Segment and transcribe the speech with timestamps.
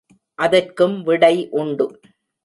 [0.39, 1.85] அதற்கும் விடை உண்டு.